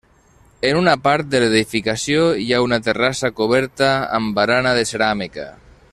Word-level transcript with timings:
En 0.69 0.77
una 0.79 0.95
part 1.07 1.27
de 1.33 1.41
l'edificació 1.43 2.23
hi 2.45 2.49
ha 2.59 2.63
una 2.69 2.81
terrassa 2.89 3.33
coberta 3.41 3.91
amb 4.21 4.37
barana 4.41 4.73
de 4.79 4.89
ceràmica. 4.95 5.51